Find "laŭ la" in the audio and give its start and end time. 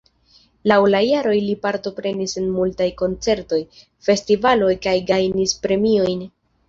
0.69-1.01